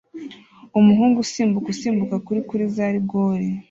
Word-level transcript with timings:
Umuhungu 0.79 1.17
usimbuka 1.73 2.15
kuri 2.25 2.39
kuri 2.49 2.63
za 2.75 2.85
rigore 2.93 3.45